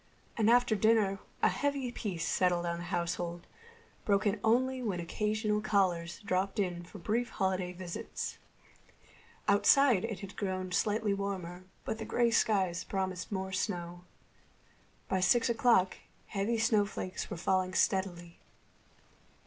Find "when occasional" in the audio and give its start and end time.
4.81-5.61